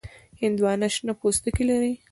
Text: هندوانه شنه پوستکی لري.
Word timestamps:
هندوانه 0.41 0.87
شنه 0.95 1.13
پوستکی 1.19 1.63
لري. 1.69 1.93